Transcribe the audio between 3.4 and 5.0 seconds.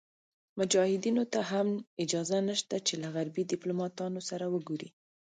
دیپلوماتانو سره وګوري.